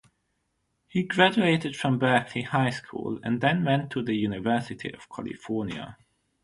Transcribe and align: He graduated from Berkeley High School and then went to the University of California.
He 0.87 1.03
graduated 1.03 1.75
from 1.75 1.99
Berkeley 1.99 2.41
High 2.41 2.71
School 2.71 3.19
and 3.23 3.39
then 3.39 3.63
went 3.63 3.91
to 3.91 4.01
the 4.01 4.15
University 4.15 4.91
of 4.91 5.07
California. 5.07 5.95